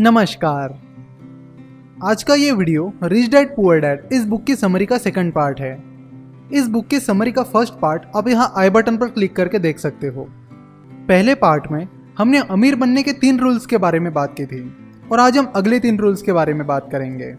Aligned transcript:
नमस्कार। 0.00 0.72
आज 2.04 2.22
का 2.22 2.34
ये 2.34 2.50
video 2.52 2.92
rich 3.02 3.30
dad 3.30 3.54
poor 3.56 3.78
dad 3.80 4.08
इस 4.12 4.24
बुक 4.24 4.42
की 4.44 4.56
समरी 4.56 4.86
का 4.86 4.96
सेकंड 4.98 5.32
पार्ट 5.32 5.60
है। 5.60 5.72
इस 6.52 6.66
बुक 6.68 6.86
की 6.86 6.98
समरी 7.00 7.32
का 7.32 7.42
फ़र्स्ट 7.42 7.74
पार्ट 7.74 8.02
आप 8.16 8.28
यहाँ 8.28 8.52
आई 8.56 8.70
बटन 8.70 8.96
पर 8.96 9.08
क्लिक 9.08 9.34
करके 9.36 9.58
देख 9.58 9.78
सकते 9.78 10.06
हो। 10.06 10.26
पहले 11.08 11.34
पार्ट 11.34 11.70
में 11.72 11.86
हमने 12.18 12.38
अमीर 12.40 12.76
बनने 12.76 13.02
के 13.02 13.12
तीन 13.12 13.38
रूल्स 13.38 13.66
के 13.66 13.78
बारे 13.78 14.00
में 14.00 14.12
बात 14.14 14.34
की 14.36 14.46
थी 14.46 14.60
और 15.12 15.20
आज 15.20 15.38
हम 15.38 15.46
अगले 15.56 15.78
तीन 15.80 15.98
रूल्स 15.98 16.22
के 16.22 16.32
बारे 16.32 16.54
में 16.54 16.66
बात 16.66 16.88
करेंगे। 16.92 17.30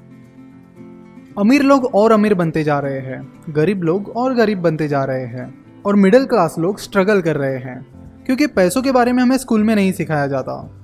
अमीर 1.38 1.64
लोग 1.64 1.86
और 1.86 2.12
अमीर 2.12 2.34
बनते 2.34 2.64
जा 2.64 2.80
रहे 2.80 3.00
हैं, 3.00 3.21
गरीब 3.50 3.84
लोग 3.84 4.10
और 4.10 4.34
गरीब 4.34 4.62
बनते 4.62 4.88
जा 4.88 5.04
रहे 5.04 5.26
हैं 5.26 5.54
और 5.86 5.96
मिडिल 5.96 6.26
क्लास 6.26 6.55
लोग 6.60 6.80
स्ट्रगल 6.80 7.21
कर 7.21 7.36
रहे 7.36 7.58
हैं, 7.60 7.80
क्योंकि 8.26 8.48
पैसों 8.48 8.82
के 8.82 8.92
बारे 8.92 9.14
में 9.14 9.24
हमें 9.24 9.38
स्कूल 9.38 9.64
में 9.64 9.76
नहीं 9.76 9.92
सिखाया 9.92 10.28
जाता। 10.28 10.77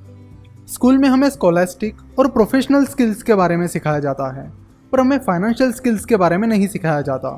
स्कूल 0.68 0.98
में 0.98 1.08
हमें 1.10 1.30
स्कॉलास्टिक 1.30 1.96
और 2.20 2.28
प्रोफेशनल 2.28 2.86
स्किल्स 2.86 3.24
के 3.24 3.36
बारे 3.36 3.58
में 3.58 3.68
सिखाया 3.68 4.00
जाता 4.00 4.32
है, 4.34 4.52
पर 4.92 5.00
हमें 5.00 5.18
फाइनेंशियल 5.18 5.72
स्किल्स 5.72 6.06
के 6.06 6.16
बारे 6.16 6.38
में 6.38 6.48
नहीं 6.48 6.68
सिखाया 6.68 7.02
जाता। 7.02 7.32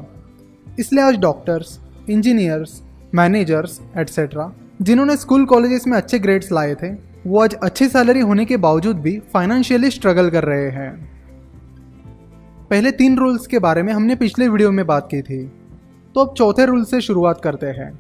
इसलिए 0.80 1.04
आज 1.04 1.18
डॉक्टर्स 1.18 1.80
इंजीनियर्स 2.10 2.82
मैनेजर्स 3.16 3.80
एट्सेट्रा 3.98 4.52
जिन्होंने 4.82 5.18
स्कूल 5.18 5.46
कॉलेजेस 5.46 5.88
में 5.88 5.98
अच्छे 5.98 6.20
ग्रेड्स 6.20 6.52
लाए 6.52 6.76
थे, 6.76 6.90
वो 7.28 7.40
आज 7.40 7.54
अच्छी 7.54 7.88
सैलरी 7.88 8.20
होने 8.20 8.46
के 8.46 8.58
बावजूद 8.58 8.98
भी 8.98 9.18
फाइनेंशियली 9.34 9.90
स्ट्रगल 9.90 10.30
कर 10.30 10.44
रहे 10.44 10.70
हैं। 10.70 10.92
पहले 12.70 12.92
तीन 12.92 13.18
रूल्स 13.18 13.48
के 13.48 13.60
बारे 13.60 13.84
में 13.84 13.94
हमने 13.94 14.16
पिछले 14.16 14.48
वीडियो 14.48 14.72
में 14.72 14.86
बात 14.88 15.08
की 15.12 15.22
थी। 15.22 15.44
तो 16.16 16.22
अब 16.22 16.34
चौथे 16.34 16.66
रूल 16.66 16.84
से 16.84 17.02
शुरुआत 17.02 17.42
करते 17.42 17.68
हैं। 17.68 17.92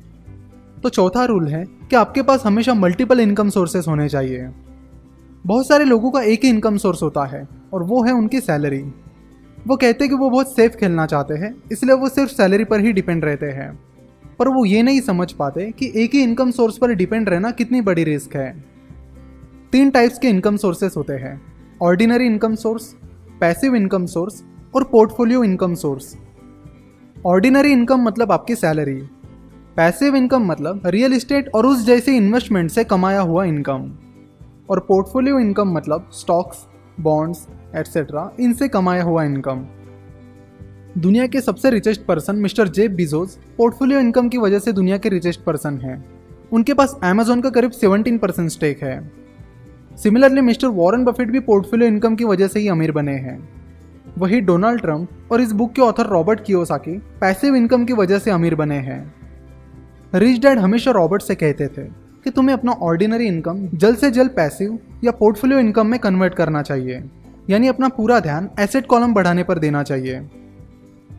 तो 0.83 0.89
चौथा 0.89 1.25
रूल 1.25 1.47
है 1.47 1.63
कि 1.89 1.95
आपके 1.95 2.21
पास 2.21 2.45
हमेशा 2.45 2.73
मल्टीपल 2.73 3.19
इनकम 3.19 3.49
सोर्सेस 3.49 3.85
होने 3.88 4.09
चाहिए। 4.09 4.49
बहुत 5.45 5.67
सारे 5.67 5.85
लोगों 5.85 6.09
का 6.12 6.22
एक 6.22 6.44
ही 6.44 6.49
इनकम 6.49 6.77
सोर्स 6.77 7.02
होता 7.04 7.23
है, 7.26 7.48
और 7.73 7.84
वो 7.84 8.03
है 8.03 8.13
उनकी 8.13 8.40
सैलरी 8.41 8.80
वो 9.67 9.76
कहते 9.76 10.03
हैं 10.03 10.09
कि 10.09 10.16
वो 10.16 10.30
बहुत 10.30 10.56
सेफ़ 10.56 10.75
खेलना 10.75 11.06
चाहते 11.06 11.33
हैं, 11.33 11.56
इसलिए 11.72 11.95
वो 11.95 12.09
सिर्फ़ 12.09 12.31
सैलरी 12.31 12.64
पर 12.64 12.80
ही 12.80 12.92
डिपेंड 12.94 13.25
रहते 13.25 13.45
हैं। 13.45 13.73
पर 14.39 14.47
वो 14.47 14.64
ये 14.66 14.81
नहीं 14.84 15.02
समझ 15.02 15.31
पाते 15.31 15.69
कि 15.72 15.92
एक 15.95 16.14
ही 16.16 16.22
इनकम 16.23 16.52
सोर्स 16.52 16.78
पर 16.78 16.94
डिपेंड 16.94 17.30
रहना 17.30 17.52
कितनी 17.52 17.81
बड़ी 17.81 18.03
रिस्क 18.03 18.36
है। 18.36 18.52
तीन 19.72 19.89
टाइप्स 19.89 20.17
के 20.19 20.28
इनकम 20.28 20.58
सोर्सेस 20.58 20.94
होते 20.97 21.14
हैं 21.14 21.39
ordinary 21.81 22.25
income 22.25 22.56
source 22.56 22.94
passive 23.41 23.75
income 23.75 24.06
source 24.06 24.44
और 24.75 24.84
portfolio 24.84 25.44
income 25.44 25.73
source 25.75 26.16
ordinary 27.25 27.72
income 27.72 28.02
मतलब 28.02 28.31
आपकी 28.31 28.56
सैलरी 28.56 29.00
पैसिव 29.75 30.16
इनकम 30.16 30.45
मतलब 30.45 30.81
रियल 30.86 31.14
इस्टेट 31.14 31.50
और 31.56 31.66
उस 31.66 31.86
जैसे 31.86 32.17
इन्वेस्टमेंट 32.17 32.72
से 32.72 32.84
कमाया 32.84 33.22
हुआ 33.22 33.44
इनकम 33.45 33.91
और 34.69 34.80
पोर्टफोलियो 34.80 35.39
इनकम 35.39 35.71
मतलब 35.73 36.09
स्टॉक्स 36.11 36.58
बॉन्ड्स 36.99 37.47
एट्सेट्रा 37.75 38.31
इनसे 38.39 38.67
कमाया 38.67 39.03
हुआ 39.03 39.23
इनकम 39.23 39.66
दुनिया 40.97 41.27
के 41.27 41.41
सबसे 41.41 41.69
रिचेस्ट 41.69 42.05
पर्सन 42.05 42.35
मिस्टर 42.35 42.67
जेब 42.67 42.95
बिजोज 42.95 43.30
पोर्टफोलियो 43.57 43.99
इनकम 43.99 44.30
की 44.30 44.38
वजह 44.38 44.59
से 44.59 44.72
दुनिया 44.72 44.97
के 44.97 45.09
रिचेस्ट 45.09 45.44
पर्सन 45.44 45.77
हैं। 45.77 46.05
उनके 46.52 46.73
पास 46.73 46.99
अमेजोन 47.03 47.41
का 47.41 47.49
करीब 47.49 47.72
17 47.72 48.17
परसेंट 48.17 48.49
स्टेक 48.49 48.83
है। 48.83 49.11
सिमिलरली 49.97 50.41
मिस्टर 50.41 50.67
वॉरेन 50.67 51.03
बफेट 51.05 51.31
भी 51.31 51.39
पोर्टफोलियो 51.39 51.88
इनकम 51.88 52.16
की 52.16 52.23
वजह 52.23 52.47
से 52.47 52.59
ही 52.59 52.67
अमीर 52.67 52.91
बने 52.91 53.11
हैं। 53.11 53.50
वही 54.17 54.41
डोनाल्ड 54.41 54.81
ट्रंप 54.81 55.09
और 55.31 55.41
इस 55.41 55.52
बुक 55.52 55.73
के 55.73 55.81
author 55.81 56.05
Robert 56.05 56.44
Kiyosaki 56.44 56.97
passive 56.97 57.55
income 57.55 57.85
की 57.85 57.94
वजह 57.94 58.19
से 58.19 58.31
अमीर 58.31 58.55
बने 58.55 58.75
हैं। 58.75 59.16
रिच 60.16 60.41
डैड 60.41 60.59
हमेशा 60.59 60.91
रॉबर्ट 60.91 61.22
से 61.22 61.35
कहते 61.35 61.67
थे 61.67 62.05
कि 62.26 62.31
तुम्हें 62.31 62.54
अपना 62.54 62.72
ऑर्डिनरी 62.81 63.26
इनकम 63.28 63.58
जल्द 63.73 63.98
से 63.98 64.09
जल्द 64.12 64.31
पैसिव 64.31 64.78
या 65.04 65.12
पोर्टफोलियो 65.12 65.59
इनकम 65.59 65.88
में 65.88 66.00
कन्वर्ट 66.00 66.34
करना 66.34 66.62
चाहिए। 66.62 67.04
यानी 67.50 67.68
अपना 67.68 67.88
पूरा 67.88 68.20
ध्यान 68.20 68.50
एसेट 68.59 68.86
कॉलम 68.86 69.14
बढ़ाने 69.14 69.44
पर 69.44 69.59
देना 69.59 69.81
चाहिए। 69.84 70.16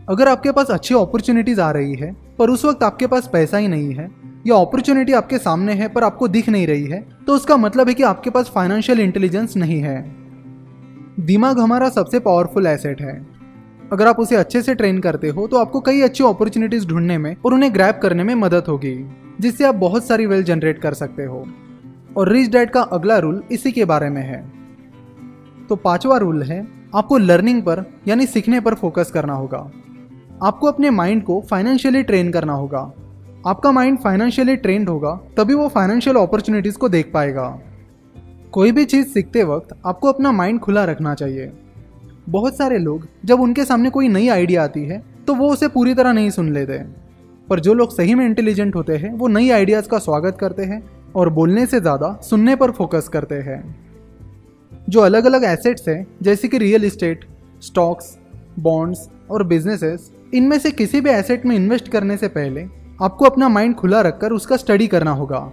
अगर 0.08 0.28
आपके 0.28 0.52
पास 0.52 0.70
अच्छी 0.70 0.94
अपॉर्चुनिटीज़ 0.94 1.60
आ 1.60 1.70
रही 1.70 1.94
है, 1.94 2.10
पर 2.38 2.50
उस 2.50 2.64
वक्त 2.64 2.82
आपके 2.82 3.06
पास 3.06 3.28
पैसा 3.32 3.58
ही 3.58 3.68
नहीं 3.68 3.94
है, 3.94 4.08
या 4.46 4.56
अपॉर्चुनिटी 4.56 5.12
आपके 5.12 5.38
सामने 5.38 5.72
है, 5.72 5.88
पर 5.88 6.04
आपको 6.04 6.28
दिख 6.28 6.48
नहीं 6.48 6.66
रही 6.66 6.84
है 6.84 7.00
तो 7.26 7.34
उसका 7.34 7.56
मतलब 7.56 7.88
है 7.88 7.94
कि 7.94 8.02
आपके 8.02 8.30
पास 8.30 8.50
फाइनेंशियल 8.54 9.00
इंटेलिजेंस 9.00 9.56
नहीं 9.56 9.80
है। 9.80 10.00
दिमाग 11.20 11.60
हमारा 11.60 11.88
सबसे 11.88 12.20
पावरफुल 12.20 12.66
एसेट 12.66 13.00
है। 13.00 13.14
अगर 13.92 14.06
आप 14.06 14.20
उसे 14.20 14.36
अच्छे 14.36 14.62
से 14.62 14.74
ट्रेन 14.74 14.98
करते 14.98 15.28
हो 15.28 15.46
तो 15.46 15.56
आपको 15.56 15.80
कई 15.80 16.00
अच्छी 16.00 16.24
अपॉर्चुनिटीज़ 16.24 16.86
ढूँढने 16.86 17.18
में 17.18 17.34
और 17.44 17.54
उन्हें 17.54 17.72
ग्रैप 17.74 18.00
करने 18.02 18.24
में 18.24 18.34
मदद 18.34 18.64
होगी। 18.68 18.94
जिससे 19.40 19.64
आप 19.64 19.74
बहुत 19.74 20.04
सारी 20.04 20.26
वेल्थ 20.26 20.46
जनरेट 20.46 20.78
कर 20.78 20.94
सकते 20.94 21.24
हो। 21.24 21.46
और 22.16 22.28
रिच 22.28 22.50
डैड 22.50 22.70
का 22.70 22.82
अगला 22.82 23.18
रूल 23.18 23.42
इसी 23.50 23.72
के 23.72 23.84
बारे 23.84 24.10
में 24.10 24.22
है। 24.22 24.52
तो 25.68 25.76
पांचवा 25.76 26.16
रूल 26.16 26.42
है, 26.42 26.68
आपको 26.94 27.18
लर्निंग 27.18 27.62
पर, 27.62 27.84
यानी 28.08 28.26
सीखने 28.26 28.60
पर 28.60 28.74
फोकस 28.74 29.10
करना 29.10 29.32
होगा। 29.32 29.70
आपको 30.42 30.66
अपने 30.66 30.90
माइंड 30.90 31.24
को 31.24 31.40
फाइनेंशियली 31.50 32.02
ट्रेन 32.02 32.30
करना 32.30 32.52
होगा। 32.52 32.92
आपका 33.46 33.72
माइंड 33.72 33.98
फाइनेंशियली 33.98 34.56
ट्रेंड 34.56 34.88
होगा, 34.88 35.20
तभी 35.36 35.54
वो 35.54 35.68
फाइनेंशियल 35.68 36.16
अपॉर्चुनिटीज़ 36.16 36.78
को 36.78 36.88
देख 36.88 37.10
पाएगा। 37.14 37.60
कोई 38.52 38.72
भी 38.72 38.84
चीज़ 38.84 39.08
सीखते 39.08 39.44
वक्त 39.44 39.76
आपको 39.86 40.08
अपना 40.08 40.32
माइंड 40.32 40.60
खुला 40.60 40.84
रखना 40.84 41.14
चाहिए। 41.14 41.52
बहुत 42.28 42.56
सारे 42.56 42.78
लोग, 42.78 43.08
जब 43.24 43.40
उनके 43.40 43.64
सामने 43.64 43.90
कोई 43.90 44.08
नई 44.08 44.28
आइडिया 44.28 44.64
आती 44.64 44.84
है 44.84 45.02
तो 45.26 45.34
वो 45.34 45.52
उसे 45.52 45.68
पूरी 45.68 45.94
तरह 45.94 46.12
नहीं 46.12 46.30
सुन 46.30 46.52
लेते। 46.52 47.05
पर 47.48 47.60
जो 47.60 47.74
लोग 47.74 47.92
सही 47.92 48.14
में 48.14 48.24
इंटेलिजेंट 48.26 48.74
होते 48.74 48.96
हैं, 48.96 49.12
वो 49.12 49.28
नई 49.28 49.50
आइडियाज़ 49.50 49.88
का 49.88 49.98
स्वागत 49.98 50.36
करते 50.40 50.62
हैं 50.62 50.82
और 51.16 51.28
बोलने 51.30 51.66
से 51.66 51.80
ज़्यादा 51.80 52.12
सुनने 52.22 52.56
पर 52.56 52.70
फोकस 52.70 53.08
करते 53.08 53.34
हैं। 53.34 53.60
जो 54.88 55.00
अलग 55.00 55.24
अलग 55.24 55.44
एसेट्स 55.44 55.88
हैं, 55.88 56.06
जैसे 56.22 56.48
कि 56.48 56.58
रियल 56.58 56.84
इस्टेट 56.84 57.24
स्टॉक्स 57.62 58.16
बॉन्ड्स 58.58 59.08
और 59.30 59.42
बिजनेसेस 59.44 60.10
इनमें 60.34 60.58
से 60.58 60.70
किसी 60.70 61.00
भी 61.00 61.10
एसेट 61.10 61.46
में 61.46 61.54
इन्वेस्ट 61.56 61.88
करने 61.88 62.16
से 62.16 62.28
पहले 62.28 62.66
आपको 63.02 63.24
अपना 63.24 63.48
माइंड 63.48 63.74
खुला 63.74 64.00
रखकर 64.00 64.32
उसका 64.32 64.56
स्टडी 64.56 64.86
करना 64.86 65.10
होगा। 65.10 65.50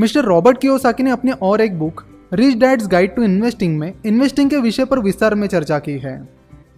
मिस्टर 0.00 0.24
रॉबर्ट 0.24 0.58
कियोसाकी 0.58 1.02
ने 1.02 1.10
अपने 1.10 1.32
और 1.32 1.60
एक 1.60 1.78
book 1.78 2.04
rich 2.32 2.56
dad's 2.56 2.86
guide 2.88 3.14
to 3.16 3.22
investing 3.22 3.78
में 3.78 3.92
इन्वेस्टिंग 4.06 4.50
के 4.50 4.56
विषय 4.56 4.84
पर 4.84 4.98
विस्तार 4.98 5.34
में 5.34 5.46
चर्चा 5.48 5.78
की 5.78 5.98
है। 5.98 6.16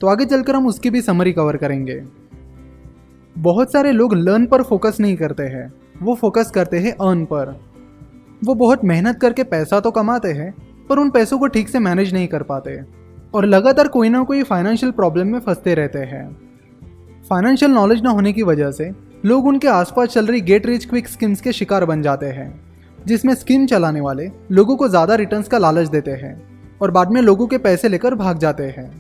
तो 0.00 0.06
आगे 0.06 0.24
चलकर 0.24 0.54
हम 0.54 0.66
उसकी 0.66 0.90
भी 0.90 1.02
समरी 1.02 1.32
कवर 1.32 1.56
करेंगे। 1.56 2.02
बहुत 3.38 3.72
सारे 3.72 3.92
लोग 3.92 4.14
लर्न 4.14 4.46
पर 4.46 4.62
फोकस 4.62 4.96
नहीं 5.00 5.16
करते 5.16 5.42
हैं। 5.42 5.72
वो 6.02 6.14
फोकस 6.14 6.50
करते 6.50 6.78
हैं 6.78 6.92
अर्न 6.92 7.24
पर। 7.24 7.54
वो 8.44 8.54
बहुत 8.54 8.84
मेहनत 8.84 9.18
करके 9.20 9.44
पैसा 9.44 9.80
तो 9.80 9.90
कमाते 9.90 10.28
हैं, 10.28 10.52
पर 10.88 10.98
उन 10.98 11.10
पैसों 11.10 11.38
को 11.38 11.46
ठीक 11.46 11.68
से 11.68 11.78
मैनेज 11.78 12.12
नहीं 12.14 12.28
कर 12.28 12.42
पाते। 12.42 12.78
और 13.34 13.44
लगातार 13.44 13.88
कोई 13.88 14.08
ना 14.08 14.22
कोई 14.22 14.42
फाइनेंशियल 14.42 14.92
प्रॉब्लम 14.92 15.28
में 15.28 15.38
फंसते 15.40 15.74
रहते 15.74 15.98
हैं। 15.98 16.26
फाइनेंशियल 17.28 17.70
नॉलेज 17.70 18.02
ना 18.02 18.10
होने 18.10 18.32
की 18.32 18.42
वजह 18.42 18.70
से 18.70 18.90
लोग 19.26 19.46
उनके 19.46 19.68
आसपास 19.68 20.08
चल 20.08 20.26
रही 20.26 20.40
गेट 20.40 20.66
रिच 20.66 20.84
क्विक 20.84 21.08
स्कीम्स 21.08 21.40
के 21.40 21.52
शिकार 21.52 21.84
बन 21.84 22.02
जाते 22.02 22.26
हैं, 22.26 22.60
जिसमें 23.06 23.34
स्कीम 23.34 23.66
चलाने 23.66 24.00
वाले 24.00 24.30
लोगों 24.52 24.76
को 24.76 24.88
ज़्यादा 24.88 25.14
रिटर्न्स 25.14 25.48
का 25.48 25.58
लालच 25.58 25.88
देते 25.88 26.10
हैं 26.10 26.36
और 26.80 26.90
बाद 26.90 27.10
में 27.10 27.22
लोगों 27.22 27.46
के 27.46 27.58
पैसे 27.58 27.88
लेकर 27.88 28.14
भाग 28.16 28.38
जाते 28.38 28.62
हैं। 28.68 28.90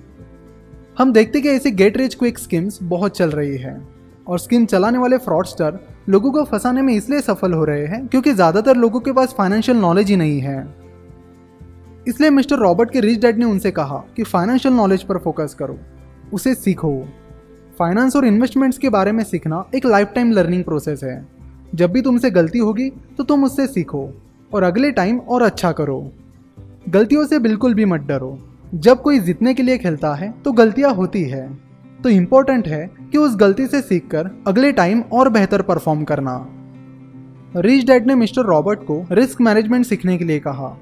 हम 0.98 1.12
देखते 1.12 1.40
कि 1.40 1.48
ऐसी 1.48 1.70
गेट 1.72 1.96
रिच 1.96 2.14
क्विक 2.14 2.38
स्कीम्स 2.38 2.78
बहुत 2.82 3.16
चल 3.16 3.30
रही 3.30 3.56
है। 3.56 3.97
और 4.28 4.38
स्कीम 4.38 4.64
चलाने 4.66 4.98
वाले 4.98 5.18
फ्रॉडस्टर 5.18 5.78
लोगों 6.08 6.30
को 6.32 6.44
फंसाने 6.44 6.82
में 6.82 6.92
इसलिए 6.94 7.20
सफल 7.20 7.52
हो 7.52 7.64
रहे 7.64 7.86
हैं 7.86 8.06
क्योंकि 8.06 8.32
ज़्यादातर 8.32 8.76
लोगों 8.76 9.00
के 9.00 9.12
पास 9.12 9.34
फाइनेंशियल 9.38 9.78
नॉलेज 9.78 10.10
ही 10.10 10.16
नहीं 10.16 10.40
है। 10.40 10.58
इसलिए 12.08 12.30
मिस्टर 12.30 12.58
रॉबर्ट 12.58 12.90
के 12.90 13.00
रिच 13.00 13.20
डैड 13.20 13.38
ने 13.38 13.44
उनसे 13.44 13.70
कहा 13.70 14.02
कि 14.16 14.22
फाइनेंशियल 14.24 14.74
नॉलेज 14.74 15.02
पर 15.02 15.18
फोकस 15.18 15.54
करो, 15.54 15.78
उसे 16.32 16.54
सीखो। 16.54 16.92
फाइनेंस 17.78 18.16
और 18.16 18.24
इन्वेस्टमेंट्स 18.26 18.78
के 18.78 18.88
बारे 18.90 19.12
में 19.12 19.22
सीखना 19.24 19.64
एक 19.74 19.86
लाइफ 19.86 20.12
टाइम 20.14 20.32
लर्निंग 20.32 20.64
प्रोसेस 20.64 21.02
है। 21.04 21.26
जब 21.74 21.92
भी 21.92 22.02
तुमसे 22.02 22.30
गलती 22.30 22.58
होगी 22.58 22.88
तो 23.18 23.24
तुम 23.24 23.44
उससे 23.44 23.66
सीखो 23.66 24.08
और 24.50 24.62
अगले 24.62 24.90
टाइम 24.92 25.18
और 25.20 25.42
अच्छा 25.42 25.72
करो। 25.72 26.00
गलतियों 26.88 27.24
से 27.26 27.38
बिल्कुल 27.38 27.74
भी 27.74 27.84
मत 27.84 28.00
डरो। 28.00 28.38
जब 28.76 29.02
कोई 29.02 29.18
जीतने 29.20 29.54
के 29.54 29.62
लिए 29.62 29.78
खेलता 29.78 30.14
है 30.14 30.30
तो 30.44 30.52
गलतियाँ 30.52 30.92
होती 30.94 31.22
है। 31.24 31.46
तो 31.98 32.08
इम्पोर्टेंट 32.08 32.68
है 32.68 32.84
कि 33.12 33.18
उस 33.18 33.36
गलती 33.36 33.66
से 33.66 33.80
सीखकर 33.80 34.30
अगले 34.46 34.72
टाइम 34.72 35.00
और 35.12 35.28
बेहतर 35.28 35.62
परफॉर्म 35.62 36.04
करना। 36.04 36.34
रिच 37.56 37.86
डैड 37.86 38.06
ने 38.06 38.14
मिस्टर 38.14 38.42
रॉबर्ट 38.42 38.80
को 38.80 39.04
रिस्क 39.12 39.40
मैनेजमेंट 39.40 39.86
सीखने 39.86 40.16
के 40.18 40.24
लिए 40.24 40.38
कहा। 40.38 40.76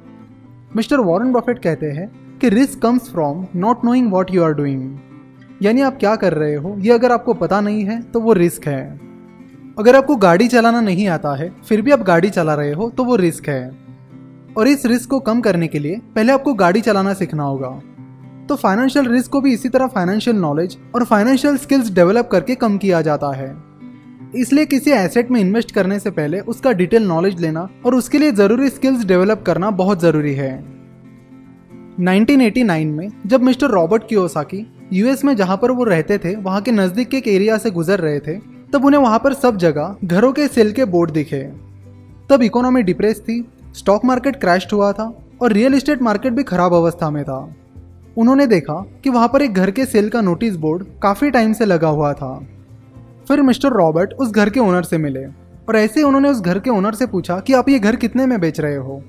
मिस्टर 0.77 1.01
वॉरेन 1.01 1.33
बफेट 1.33 1.59
कहते 1.59 1.87
हैं 1.87 2.11
कि 2.39 2.49
risk 2.49 2.81
comes 2.81 3.11
from 3.11 3.47
not 3.57 3.85
knowing 3.85 4.13
what 4.13 4.35
you 4.35 4.43
are 4.45 4.53
doing 4.53 4.99
यानी 5.63 5.81
आप 5.81 5.97
क्या 5.99 6.15
कर 6.17 6.35
रहे 6.35 6.55
हो, 6.55 6.75
ये 6.79 6.93
अगर 6.93 7.13
आपको 7.13 7.35
पता 7.35 7.61
नहीं 7.61 7.85
है 7.85 8.01
तो 8.03 8.21
वो 8.21 8.33
रिस्क 8.33 8.67
है। 8.67 9.01
अगर 9.79 9.97
आपको 9.97 10.17
गाड़ी 10.17 10.49
चलाना 10.49 10.81
नहीं 10.81 11.07
आता 11.09 11.35
है, 11.37 11.51
फिर 11.69 11.83
भी 11.83 11.91
आप 11.91 12.03
गाड़ी 12.03 12.31
चला 12.31 12.55
रहे 12.55 12.73
हो 12.73 12.91
तो 12.91 13.05
वो 13.05 13.17
रिस्क 13.17 13.49
है। 13.49 13.71
और 14.57 14.69
इस 14.69 14.87
रिस्क 14.87 15.11
को 15.11 15.21
कम 15.21 15.41
करने 15.41 15.69
के 15.69 15.79
लिए 15.79 16.01
पहले 16.15 16.33
आपको 16.33 16.55
गाड़ी 16.55 16.81
चलाना 16.81 17.13
सीखना 17.15 17.43
होगा। 17.43 17.69
तो 18.49 18.57
फाइनेंशियल 18.57 19.09
रिस्क 19.09 19.31
को 19.31 19.41
भी 19.41 19.53
इसी 19.55 19.69
तरह 19.69 19.87
फाइनेंशियल 19.87 20.37
नॉलेज 20.37 20.77
और 20.95 21.05
फाइनेंशियल 21.05 21.57
स्किल्स 21.57 21.91
डेवलप 21.91 22.29
करके 22.33 22.55
कम 22.55 22.79
किया 22.79 23.01
जाता 23.03 23.33
है। 23.37 23.55
इसलिए 24.37 24.67
किसी 24.67 24.91
एसेट 24.91 25.31
में 25.31 25.41
इन्वेस्ट 25.41 25.71
करने 25.71 25.99
से 25.99 26.11
पहले 26.11 26.41
उसका 26.41 26.73
डिटेल 26.73 27.07
नॉलेज 27.07 27.41
लेना 27.41 27.69
और 27.87 27.95
उसके 27.95 28.19
लिए 28.19 28.33
ज़रूरी 28.33 28.69
स्किल्स 28.71 29.05
डेवलप 29.05 29.43
करना 29.43 29.71
बहुत 29.71 30.01
ज़रूरी 30.01 30.35
है। 30.35 30.53
1989 32.01 32.85
में 32.87 33.09
जब 33.27 33.43
मिस्टर 33.43 33.71
रॉबर्ट 33.71 34.09
कियोसाकी 34.09 34.67
यूएस 34.93 35.25
में 35.25 35.35
जहाँ 35.37 35.57
पर 35.57 35.71
वो 35.71 35.85
रहते 35.85 36.19
थे, 36.19 36.35
वहाँ 36.35 36.61
के 36.63 36.73
नज़दीक 36.73 37.09
के 37.09 37.17
एक 37.17 37.29
एरिया 37.29 37.59
से 37.59 37.71
गुजर 37.71 38.01
रहे 38.01 38.21
थे, 38.21 38.39
तब 38.73 38.85
उन्हें 38.85 39.01
वहाँ 39.01 39.19
पर 39.19 39.35
सब 39.35 39.57
जगह 39.57 39.97
घरों 40.05 40.33
के 40.33 40.49
सेल 40.49 40.73
के 40.73 40.85
बोर्ड 40.85 41.11
दिखे। 41.11 41.43
तब 42.31 42.43
इकोनॉमी 42.43 42.83
डिप्रेस 42.83 43.21
थी 43.21 43.45
स्टॉक 43.75 44.05
मार्केट 44.05 44.37
क्रैश 44.37 44.69
हुआ 44.73 44.93
था 44.93 45.13
और 45.43 45.53
रियल 45.53 45.75
एस्टेट 45.75 46.03
मार्केट 46.03 46.33
भी 46.33 46.43
खराब 46.43 46.75
अवस्था 46.75 47.11
में 47.11 47.25
था। 47.25 47.39
उन्होंने 48.17 48.47
देखा 48.47 48.75
कि 49.05 49.11
वहाँ 49.11 49.29
पर 49.29 49.43
एक 49.43 49.55
घर 49.55 49.71
के 49.71 49.85
सेल 49.87 50.09
का 50.09 50.21
नोटिस 50.21 50.57
बोर्ड 50.57 50.85
काफ़ी 51.03 51.31
टाइम 51.31 51.53
से 51.53 51.65
लगा 51.65 51.89
हुआ 51.89 52.13
था। 52.13 52.39
फिर 53.29 53.43
मिस्टर 53.43 53.69
रॉबर्ट 53.69 54.13
उस 54.13 54.31
घर 54.31 54.51
के 54.51 54.61
ओनर 54.61 54.83
से 54.83 54.99
मिले 54.99 55.25
और 55.69 55.77
ऐसे 55.77 56.03
उन्होंने 56.03 56.29
उस 56.29 56.41
घर 56.41 56.59
के 56.59 56.71
ओनर 56.71 56.95
से 56.95 57.07
पूछा 57.07 57.39
कि 57.41 57.53
आप 57.53 57.69
ये 57.69 57.79
घर 57.79 57.97
कितने 57.97 58.27
में 58.27 58.39
बेच 58.41 58.61
रहे 58.61 58.77
हो? 58.77 59.03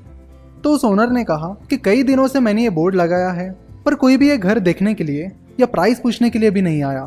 तो 0.63 0.71
उस 0.71 0.85
ओनर 0.85 1.09
ने 1.09 1.23
कहा 1.23 1.55
कि 1.69 1.77
कई 1.77 2.03
दिनों 2.03 2.27
से 2.27 2.39
मैंने 2.39 2.63
ये 2.63 2.69
बोर्ड 2.69 2.95
लगाया 2.95 3.29
है, 3.29 3.49
पर 3.85 3.95
कोई 3.95 4.17
भी 4.17 4.29
ये 4.29 4.37
घर 4.37 4.59
देखने 4.59 4.93
के 4.93 5.03
लिए 5.03 5.31
या 5.59 5.65
प्राइस 5.65 5.99
पूछने 5.99 6.29
के 6.29 6.39
लिए 6.39 6.51
भी 6.51 6.61
नहीं 6.61 6.83
आया। 6.83 7.05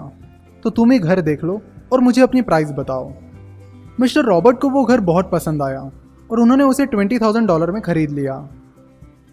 तो 0.65 0.71
तुम 0.71 0.93
ये 0.93 0.99
घर 0.99 1.21
देख 1.21 1.45
लो 1.45 1.61
और 1.93 2.01
मुझे 2.01 2.23
अपनी 2.23 2.43
प्राइस 2.43 2.71
बताओ। 2.71 3.13
मिस्टर 4.01 4.25
रॉबर्ट 4.25 4.59
को 4.59 4.69
वो 4.69 4.85
घर 4.85 5.01
बहुत 5.01 5.31
पसंद 5.31 5.63
आया 5.63 5.81
और 6.31 6.41
उन्होंने 6.41 6.65
उसे 6.65 6.87
ट्वेंटी 6.87 7.19
थाउज़ेंड 7.19 7.49
डॉलर 7.49 7.71
में 7.71 7.83
खरीद 7.83 8.11
लिया। 8.11 8.35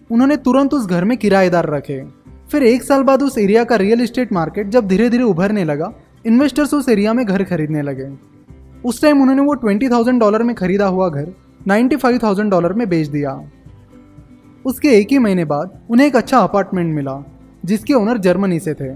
उन्होंने 0.09 0.37
तुरंत 0.37 0.73
उस 0.73 0.85
घर 0.85 1.03
में 1.03 1.17
किराएदार 1.17 1.69
रखे। 1.69 2.01
फिर 2.49 2.63
एक 2.63 2.83
साल 2.83 3.03
बाद 3.03 3.21
उस 3.23 3.37
एरिया 3.37 3.63
का 3.63 3.75
रियल 3.75 4.01
इस्टेट 4.01 4.31
मार्केट 4.33 4.69
जब 4.69 4.87
धीरे 4.87 5.09
धीरे 5.09 5.23
उभरने 5.23 5.63
लगा 5.63 5.91
इन्वेस्टर्स 6.25 6.73
उस 6.73 6.89
एरिया 6.89 7.13
में 7.13 7.25
घर 7.25 7.43
खरीदने 7.43 7.81
लगे। 7.81 8.07
उस 8.85 9.01
टाइम 9.01 9.21
उन्होंने 9.21 9.41
वो 9.41 9.53
ट्वेंटी 9.53 9.89
थाउज़ेंड 9.89 10.19
डॉलर 10.19 10.43
में 10.43 10.55
खरीदा 10.55 10.85
हुआ 10.87 11.09
घर 11.09 11.33
नाइन्टी 11.67 11.95
फाइव 11.95 12.19
थाउज़ेंड 12.23 12.51
डॉलर 12.51 12.73
में 12.73 12.87
बेच 12.89 13.07
दिया। 13.07 13.31
उसके 14.65 14.89
एक 14.89 15.11
ही 15.11 15.19
महीने 15.19 15.45
बाद 15.45 15.79
उन्हें 15.89 16.07
एक 16.07 16.15
अच्छा 16.15 16.39
अपार्टमेंट 16.39 16.95
मिला, 16.95 17.23
जिसके 17.65 17.93
ओनर 17.93 18.17
जर्मनी 18.17 18.59
से 18.59 18.73
थे। 18.73 18.89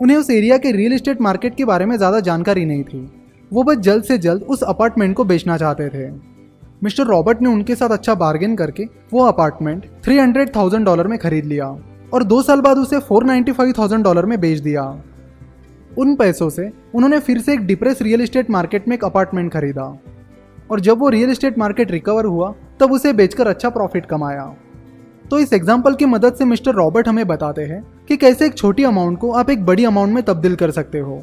उन्हें 0.00 0.16
उस 0.16 0.30
एरिया 0.30 0.58
के 0.58 0.72
रियल 0.72 0.92
इस्टेट 0.92 1.20
मार्केट 1.20 1.54
के 1.54 1.64
बारे 1.64 1.86
में 1.86 1.96
ज़्यादा 1.96 2.20
जानकारी 2.20 2.64
नहीं 2.64 2.84
थी। 2.84 3.08
वो 3.50 3.62
बस 3.62 3.76
जल्द 3.78 4.04
से 4.04 4.18
जल्द 4.18 4.42
उस 4.42 4.62
अपार्टमेंट 4.64 5.16
को 5.16 5.24
बेचना 5.24 5.56
चाहते 5.56 5.88
थे। 5.88 6.10
मिस्टर 6.84 7.06
रॉबर्ट 7.06 7.42
ने 7.42 7.48
उनके 7.48 7.74
साथ 7.74 7.90
अच्छा 7.90 8.14
बार्गेन 8.16 8.56
करके 8.56 8.84
वो 9.12 9.24
apartment 9.24 9.86
three 10.04 10.18
hundred 10.18 10.54
thousand 10.56 10.84
dollar 10.86 11.06
में 11.06 11.18
खरीद 11.18 11.44
लिया। 11.44 11.76
और 12.12 12.22
दो 12.24 12.40
साल 12.42 12.60
बाद 12.60 12.78
उसे 12.78 12.98
four 13.00 13.24
ninety 13.24 13.52
five 13.52 13.72
thousand 13.78 14.04
dollar 14.04 14.26
में 14.26 14.40
बेच 14.40 14.58
दिया। 14.58 14.82
उन 15.98 16.14
पैसों 16.16 16.48
से 16.50 16.70
उन्होंने 16.94 17.18
फिर 17.20 17.40
से 17.40 17.52
एक 17.52 17.66
डिप्रेस 17.66 18.02
रियल 18.02 18.20
इस्टेट 18.20 18.50
मार्केट 18.50 18.88
में 18.88 18.96
एक 18.96 19.04
अपार्टमेंट 19.04 19.52
खरीदा। 19.52 19.94
और 20.70 20.80
जब 20.80 20.98
वो 20.98 21.08
रियल 21.08 21.30
एस्टेट 21.30 21.58
मार्केट 21.58 21.90
रिकवर 21.90 22.24
हुआ, 22.24 22.54
तब 22.80 22.92
उसे 22.92 23.12
बेचकर 23.12 23.46
अच्छा 23.46 23.70
प्रॉफिट 23.70 24.06
कमाया। 24.06 24.44
तो 25.24 25.38
इस 25.38 25.52
एग्ज़ाम्पल 25.52 25.94
की 25.94 26.04
मदद 26.06 26.34
से 26.34 26.44
मिस्टर 26.44 26.74
रॉबर्ट 26.74 27.08
हमें 27.08 27.26
बताते 27.26 27.62
हैं 27.62 27.82
कि 28.08 28.16
कैसे 28.16 28.46
एक 28.46 28.56
छोटी 28.56 28.84
अमाउंट 28.84 29.18
को 29.18 29.30
आप 29.32 29.50
एक 29.50 29.64
बड़ी 29.66 29.84
अमाउंट 29.84 30.14
में 30.14 30.22
तब्दील 30.22 30.56
कर 30.56 30.70
सकते 30.70 30.98
हो। 30.98 31.22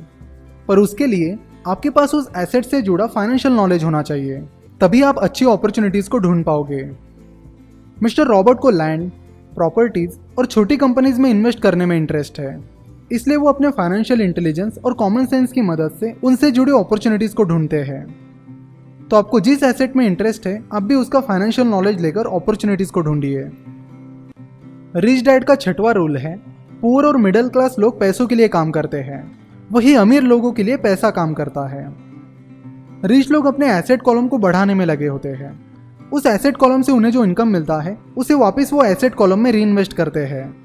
पर 0.67 0.79
उसके 0.79 1.05
लिए 1.05 1.37
आपके 1.67 1.89
पास 1.89 2.13
उस 2.15 2.29
एसेट 2.37 2.65
से 2.65 2.81
जुड़ा 2.81 3.07
फाइनेंशियल 3.07 3.53
नॉलेज 3.53 3.83
होना 3.83 4.01
चाहिए, 4.01 4.39
तभी 4.81 5.01
आप 5.01 5.17
अच्छी 5.19 5.45
अपॉर्चुनिटीज़ 5.45 6.09
को 6.09 6.17
ढूंढ 6.17 6.43
पाओगे। 6.45 6.83
मिस्टर 7.97 8.27
रॉबर्ट 8.27 8.59
को 8.59 8.69
लैंड 8.69 9.09
प्रॉपर्टीज़ 9.59 10.17
और 10.39 10.45
छोटी 10.45 10.77
कंपनीज़ 10.77 11.21
में 11.21 11.29
इन्वेस्ट 11.29 11.59
करने 11.59 11.85
में 11.85 11.97
इंटरेस्ट 11.97 12.39
है। 12.39 12.59
इसलिए 13.11 13.37
वो 13.37 13.49
अपने 13.49 13.69
फाइनेंशियल 13.69 14.21
इंटेलिजेंस 14.21 14.77
और 14.85 14.93
कॉमन 14.93 15.25
सेंस 15.25 15.51
की 15.51 15.61
मदद 15.61 15.91
से 15.99 16.13
उनसे 16.23 16.51
जुड़ी 16.51 16.71
अपॉर्चुनिटीज़ 16.71 17.35
को 17.35 17.43
ढूंढते 17.43 17.77
हैं। 17.77 18.03
तो 19.07 19.15
आपको 19.15 19.39
जिस 19.39 19.63
एसेट 19.63 19.95
में 19.95 20.05
इंटरेस्ट 20.07 20.47
है, 20.47 20.63
आप 20.73 20.83
भी 20.83 20.95
उसका 20.95 21.19
फाइनेंशियल 21.19 21.67
नॉलेज 21.67 22.01
लेकर 22.01 22.27
अपॉर्चुनिटीज़ 22.27 22.91
को 22.91 23.01
ढूंढिए। 23.01 23.49
रिच 24.95 25.23
डैड 25.25 25.43
का 25.43 25.55
छठवा 25.55 25.91
रूल 25.91 26.17
है 26.17 26.35
पुअर 26.81 27.05
और 27.05 27.17
मिडिल 27.17 27.47
क्लास 27.47 27.75
लोग 27.79 27.99
पैसों 27.99 28.27
के 28.27 28.35
लिए 28.35 28.47
काम 28.47 28.71
करते 28.71 28.97
हैं। 28.97 29.21
वही 29.71 29.93
अमीर 29.95 30.23
लोगों 30.23 30.51
के 30.51 30.63
लिए 30.63 30.77
पैसा 30.77 31.09
काम 31.09 31.33
करता 31.33 31.67
है। 31.67 31.87
रिच 33.05 33.31
लोग 33.31 33.45
अपने 33.45 33.73
एसेट 33.73 34.01
कॉलम 34.01 34.27
को 34.27 34.37
बढ़ाने 34.37 34.73
में 34.73 34.85
लगे 34.85 35.07
होते 35.07 35.29
हैं। 35.29 35.68
उस 36.13 36.25
एसेट 36.25 36.57
कॉलम 36.57 36.81
से 36.81 36.91
उन्हें 36.91 37.11
जो 37.11 37.23
इनकम 37.23 37.47
मिलता 37.47 37.79
है, 37.81 37.97
उसे 38.17 38.33
वापस 38.33 38.73
वो 38.73 38.83
एसेट 38.83 39.15
कॉलम 39.15 39.39
में 39.39 39.51
री 39.51 39.61
इन्वेस्ट 39.61 39.93
करते 39.93 40.19
हैं। 40.19 40.55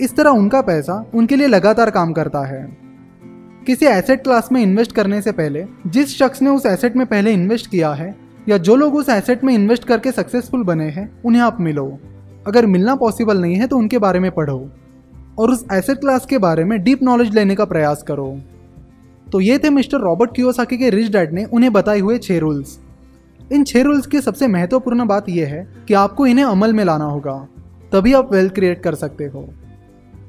इस 0.00 0.16
तरह 0.16 0.30
उनका 0.30 0.60
पैसा 0.60 1.10
उनके 1.14 1.36
लिए 1.36 1.46
लगातार 1.46 1.90
काम 1.90 2.12
करता 2.12 2.44
है। 2.46 2.78
किसी 3.66 3.86
एसेट 3.86 4.22
क्लास 4.22 4.48
में 4.52 4.62
इन्वेस्ट 4.62 4.92
करने 4.92 5.22
से 5.22 5.32
पहले, 5.32 5.66
जिस 5.86 6.18
शख्स 6.18 6.42
ने 6.42 6.50
उस 6.50 6.66
एसेट 6.66 6.96
में 6.96 7.06
पहले 7.06 7.32
इन्वेस्ट 7.32 7.70
किया 7.70 7.92
है, 7.92 8.16
या 8.48 8.58
जो 8.58 8.76
लोग 8.76 8.94
उस 8.94 9.08
एसेट 9.08 9.44
में 9.44 9.54
इन्वेस्ट 9.54 9.84
करके 9.84 10.12
सक्सेसफुल 10.12 10.64
बने 10.64 10.84
हैं, 10.84 11.22
उन्हें 11.24 11.42
आप 11.42 11.60
मिलो। 11.60 11.98
अगर 12.46 12.66
मिलना 12.66 12.94
पॉसिबल 12.94 13.38
नहीं 13.38 13.54
है 13.54 13.66
तो 13.66 13.78
उनके 13.78 13.98
बारे 13.98 14.20
में 14.20 14.30
पढ़ो। 14.30 14.70
और 15.38 15.50
उस 15.50 15.64
एसेट 15.72 15.98
क्लास 15.98 16.26
के 16.26 16.38
बारे 16.38 16.64
में 16.64 16.82
डीप 16.84 17.02
नॉलेज 17.02 17.34
लेने 17.34 17.54
का 17.54 17.64
प्रयास 17.64 18.02
करो। 18.02 18.40
तो 19.32 19.40
ये 19.40 19.58
थे 19.58 19.70
मिस्टर 19.70 19.98
रॉबर्ट 19.98 20.36
कियोसाकी 20.36 20.78
के 20.78 20.90
रिच 20.90 21.12
डैड 21.12 21.32
ने 21.32 21.44
उन्हें 21.44 21.72
बताए 21.72 22.00
हुए 22.00 22.18
छह 22.18 22.38
रूल्स 22.38 22.78
इन 23.52 23.64
छह 23.64 23.82
रूल्स 23.82 24.06
की 24.06 24.20
सबसे 24.20 24.46
महत्वपूर्ण 24.48 25.06
बात 25.06 25.28
यह 25.28 25.48
है 25.48 25.66
कि 25.88 25.94
आपको 25.94 26.26
इन्हें 26.26 26.44
अमल 26.44 26.72
में 26.72 26.84
लाना 26.84 27.04
होगा, 27.04 27.36
तभी 27.92 28.12
आप 28.12 28.32
वेल्थ 28.32 28.54
क्रिएट 28.54 28.82
कर 28.82 28.94
सकते 28.94 29.24
हो। 29.26 29.48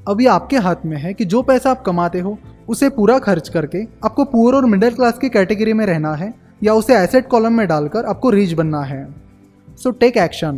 अब 0.08 0.20
ये 0.20 0.26
आपके 0.28 0.56
हाथ 0.58 0.84
में 0.86 0.96
है 0.96 1.12
कि 1.14 1.24
जो 1.24 1.42
पैसा 1.42 1.70
आप 1.70 1.82
कमाते 1.82 2.20
हो, 2.20 2.38
उसे 2.68 2.88
पूरा 2.90 3.18
खर्च 3.18 3.48
करके 3.48 3.82
आपको 4.04 4.24
पुअर 4.24 4.54
और 4.54 4.64
मिडिल 4.66 4.90
क्लास 4.90 5.18
की 5.18 5.28
कैटेगरी 5.28 5.72
में 5.72 5.84
रहना 5.86 6.14
है 6.14 6.32
या 6.62 6.74
उसे 6.74 6.96
एसेट 6.96 7.26
कॉलम 7.28 7.52
में 7.52 7.66
डालकर 7.68 8.04
आपको 8.04 8.30
रिच 8.30 8.52
बनना 8.52 8.82
है। 8.82 9.06
So 9.78 9.90
take 9.92 10.16
action 10.18 10.56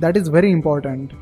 that 0.00 0.16
is 0.16 0.30
very 0.30 0.50
important 0.50 1.12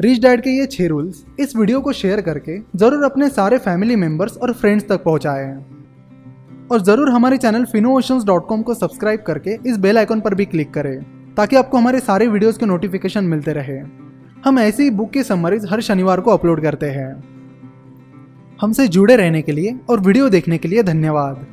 rich 0.00 0.20
dad 0.22 0.40
के 0.42 0.50
ये 0.50 0.66
छह 0.66 0.86
रूल्स 0.86 1.24
इस 1.40 1.56
वीडियो 1.56 1.80
को 1.80 1.92
शेयर 1.92 2.20
करके 2.20 2.58
ज़रूर 2.76 3.04
अपने 3.04 3.28
सारे 3.30 3.58
फैमिली 3.60 3.96
मेंबर्स 3.96 4.36
और 4.36 4.52
फ्रेंड्स 4.52 4.88
तक 4.88 5.02
पहुँचाए। 5.04 5.46
और 6.72 6.82
ज़रूर 6.82 7.10
हमारे 7.10 7.36
चैनल 7.36 7.64
कॉम 8.40 8.62
को 8.62 8.74
सब्सक्राइब 8.74 9.22
करके 9.22 9.58
इस 9.70 9.76
बेल 9.78 9.98
आइकॉन 9.98 10.20
पर 10.20 10.34
भी 10.34 10.44
क्लिक 10.44 10.72
करें, 10.74 11.02
ताकि 11.34 11.56
आपको 11.56 11.78
हमारे 11.78 12.00
सारे 12.00 12.26
वीडियोस 12.26 12.56
के 12.56 12.66
नोटिफिकेशन 12.66 13.24
मिलते 13.24 13.52
रहे। 13.52 13.78
हम 14.44 14.58
ऐसी 14.58 14.82
ही 14.82 14.90
बुक 14.90 15.10
के 15.10 15.22
समरीज 15.22 15.66
हर 15.70 15.80
शनिवार 15.80 16.20
को 16.20 16.30
अपलोड 16.30 16.62
करते 16.62 16.86
हैं। 16.86 17.10
हमसे 18.60 18.86
जुड़े 18.88 19.16
रहने 19.16 19.42
के 19.42 19.52
लिए 19.52 19.78
और 19.90 20.00
वीडियो 20.00 20.28
देखने 20.28 20.58
के 20.58 20.68
लिए 20.68 20.82
धन्यवाद। 20.82 21.46